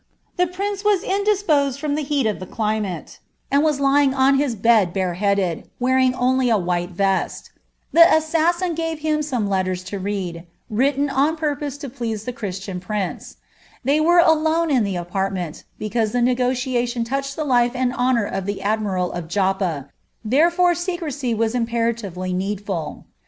[0.35, 3.19] The prince was indisposed from the heat of the climate,
[3.51, 7.51] y^ing on his bed bareheaded, wearing only a white vest.
[7.91, 13.37] The tve him some letters to read, written on purpose to please the prince.
[13.83, 18.47] They were alone in the apartment, because the nego ached the life and honour of
[18.47, 19.89] the admiral of Joppa,
[20.25, 21.23] therefore as
[21.53, 23.05] imperatively needful.